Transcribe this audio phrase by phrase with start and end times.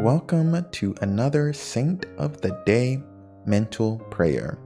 [0.00, 3.02] Welcome to another Saint of the Day
[3.44, 4.58] mental prayer.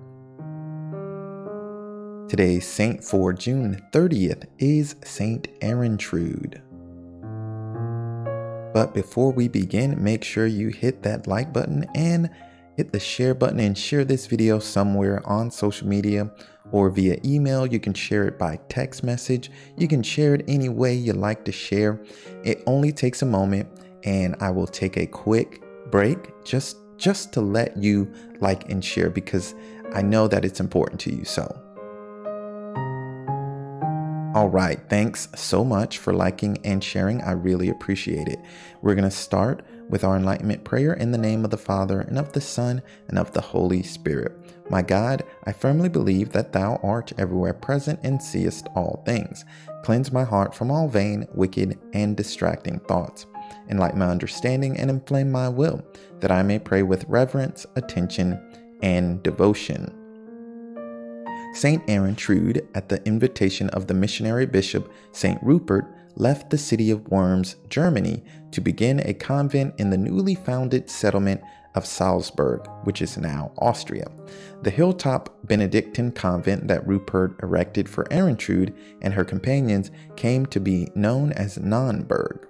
[2.28, 6.62] Today's saint for June 30th is Saint Erintrude.
[8.72, 12.30] But before we begin, make sure you hit that like button and
[12.76, 16.30] hit the share button and share this video somewhere on social media
[16.70, 17.66] or via email.
[17.66, 19.50] You can share it by text message.
[19.76, 22.00] You can share it any way you like to share.
[22.44, 23.68] It only takes a moment
[24.04, 29.10] and I will take a quick break just just to let you like and share
[29.10, 29.54] because
[29.92, 31.24] I know that it's important to you.
[31.24, 31.60] So
[34.34, 37.22] all right, thanks so much for liking and sharing.
[37.22, 38.40] I really appreciate it.
[38.82, 42.18] We're going to start with our enlightenment prayer in the name of the Father, and
[42.18, 44.32] of the Son, and of the Holy Spirit.
[44.68, 49.44] My God, I firmly believe that Thou art everywhere present and seest all things.
[49.84, 53.26] Cleanse my heart from all vain, wicked, and distracting thoughts.
[53.68, 55.82] Enlighten my understanding and inflame my will,
[56.20, 58.40] that I may pray with reverence, attention,
[58.82, 59.92] and devotion.
[61.54, 65.86] Saint Erintrude, at the invitation of the missionary bishop Saint Rupert,
[66.16, 71.40] left the city of Worms, Germany, to begin a convent in the newly founded settlement
[71.74, 74.06] of Salzburg, which is now Austria.
[74.62, 80.88] The hilltop Benedictine convent that Rupert erected for Erintrude and her companions came to be
[80.94, 82.46] known as Nonnberg.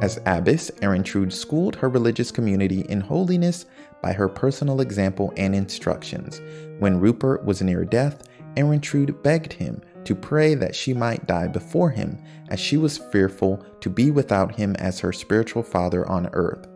[0.00, 3.66] As abbess, Erintrude schooled her religious community in holiness
[4.00, 6.40] by her personal example and instructions.
[6.78, 8.22] When Rupert was near death,
[8.56, 13.64] Erintrude begged him to pray that she might die before him, as she was fearful
[13.80, 16.68] to be without him as her spiritual father on earth.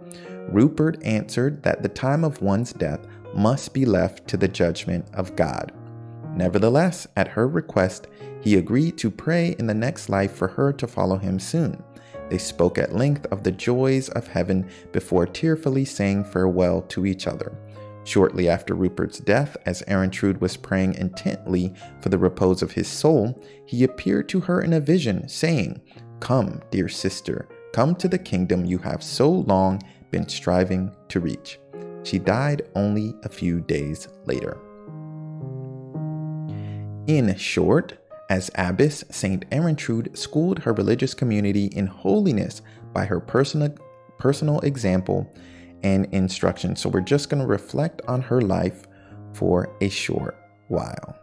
[0.49, 5.37] Rupert answered that the time of one's death must be left to the judgment of
[5.37, 5.73] God.
[6.35, 8.09] Nevertheless, at her request,
[8.41, 11.83] he agreed to pray in the next life for her to follow him soon.
[12.33, 17.27] They spoke at length of the joys of heaven before tearfully saying farewell to each
[17.27, 17.53] other.
[18.05, 23.39] Shortly after Rupert's death, as Erintrude was praying intently for the repose of his soul,
[23.67, 25.83] he appeared to her in a vision, saying,
[26.21, 31.61] Come, dear sister, come to the kingdom you have so long been striving to reach.
[32.03, 34.57] She died only a few days later.
[37.09, 37.99] In short,
[38.33, 42.63] as abbess, Saint Erintrude schooled her religious community in holiness
[42.95, 43.75] by her personal,
[44.17, 45.31] personal example
[45.83, 46.75] and instruction.
[46.75, 48.87] So we're just going to reflect on her life
[49.35, 50.35] for a short
[50.69, 51.15] while.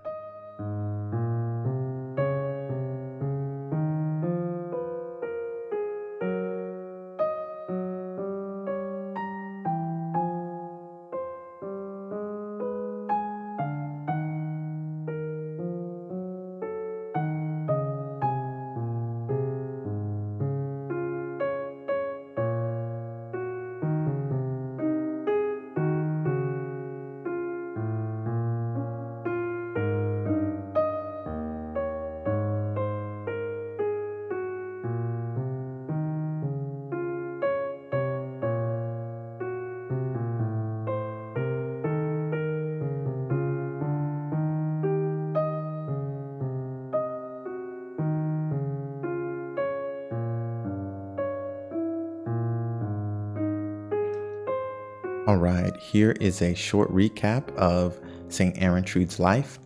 [55.29, 58.57] All right, here is a short recap of St.
[58.57, 59.59] Erintrude's life.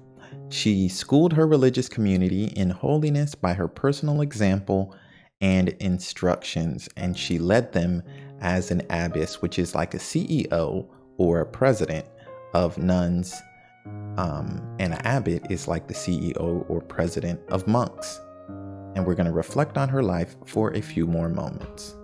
[0.50, 4.94] She schooled her religious community in holiness by her personal example
[5.40, 8.03] and instructions, and she led them
[8.41, 10.85] as an abbess, which is like a CEO
[11.16, 12.07] or a president
[12.53, 13.34] of nuns.
[14.18, 18.19] Um, and an abbot is like the CEO or president of monks.
[18.96, 21.96] And we're going to reflect on her life for a few more moments.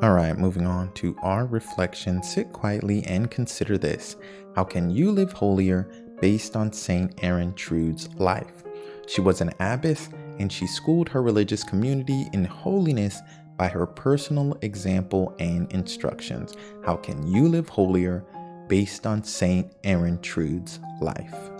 [0.00, 2.22] All right, moving on to our reflection.
[2.22, 4.14] Sit quietly and consider this.
[4.54, 5.90] How can you live holier
[6.20, 7.16] based on St.
[7.16, 8.62] Erintrude's life?
[9.08, 10.08] She was an abbess
[10.38, 13.20] and she schooled her religious community in holiness
[13.56, 16.54] by her personal example and instructions.
[16.84, 18.24] How can you live holier
[18.68, 19.68] based on St.
[19.82, 21.57] Erintrude's life?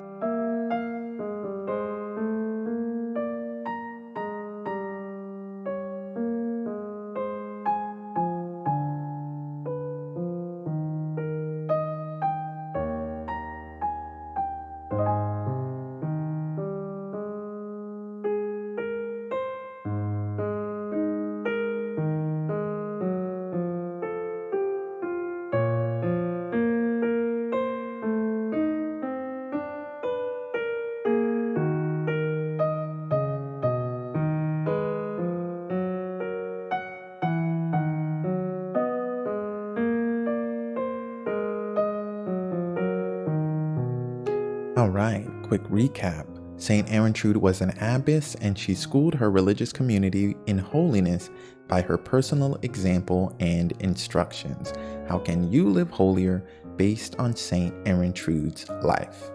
[44.78, 46.24] All right, quick recap.
[46.56, 46.86] St.
[46.86, 51.30] Ermentrude was an abbess and she schooled her religious community in holiness
[51.66, 54.72] by her personal example and instructions.
[55.08, 56.44] How can you live holier
[56.76, 57.74] based on St.
[57.86, 59.32] Ermentrude's life?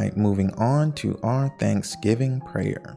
[0.00, 2.96] Right, moving on to our Thanksgiving prayer.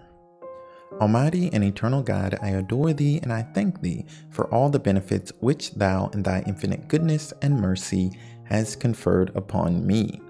[1.02, 5.32] Almighty and eternal God, I adore thee and I thank thee for all the benefits
[5.40, 8.12] which thou in thy infinite goodness and mercy
[8.46, 10.22] has conferred upon me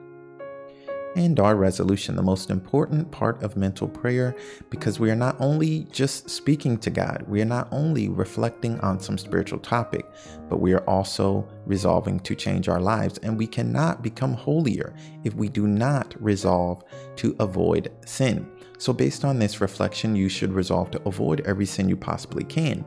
[1.16, 4.36] and our resolution, the most important part of mental prayer,
[4.70, 9.00] because we are not only just speaking to God, we are not only reflecting on
[9.00, 10.06] some spiritual topic,
[10.50, 13.20] but we are also resolving to change our lives.
[13.20, 14.94] And we cannot become holier
[15.24, 16.84] if we do not resolve
[17.18, 18.50] to avoid sin.
[18.80, 22.84] So, based on this reflection, you should resolve to avoid every sin you possibly can.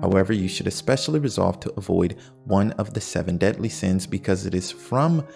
[0.00, 4.54] However, you should especially resolve to avoid one of the seven deadly sins because it
[4.54, 5.26] is from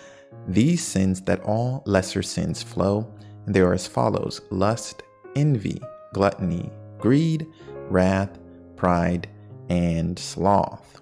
[0.47, 3.11] these sins that all lesser sins flow,
[3.47, 5.03] and they are as follows lust,
[5.37, 5.81] envy,
[6.13, 7.47] gluttony, greed,
[7.89, 8.39] wrath,
[8.77, 9.29] pride,
[9.69, 11.01] and sloth.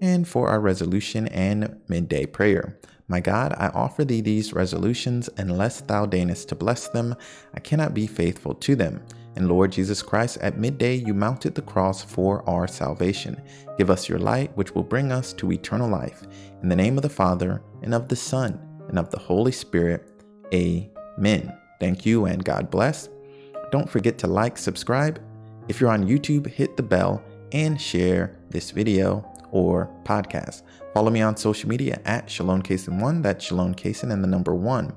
[0.00, 2.78] And for our resolution and midday prayer.
[3.08, 7.14] My God, I offer thee these resolutions, unless thou deignest to bless them,
[7.54, 9.02] I cannot be faithful to them.
[9.36, 13.40] And Lord Jesus Christ, at midday you mounted the cross for our salvation.
[13.78, 16.22] Give us your light, which will bring us to eternal life.
[16.62, 20.06] In the name of the Father, and of the Son, and of the Holy Spirit.
[20.52, 21.56] Amen.
[21.80, 23.08] Thank you and God bless.
[23.70, 25.20] Don't forget to like, subscribe.
[25.68, 30.62] If you're on YouTube, hit the bell and share this video or podcast.
[30.92, 33.22] Follow me on social media at Shalom Kaysen1.
[33.22, 34.92] That's Shalom Kaysen and the number one.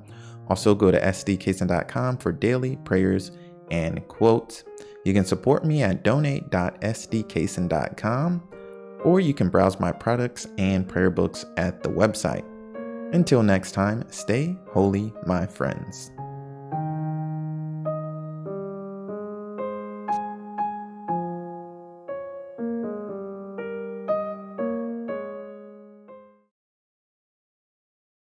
[0.50, 3.32] Also, go to sdkaysen.com for daily prayers
[3.72, 4.64] and quotes.
[5.04, 8.44] You can support me at donate.sdkaysen.com
[9.04, 12.46] or you can browse my products and prayer books at the website.
[13.14, 16.12] Until next time, stay holy, my friends.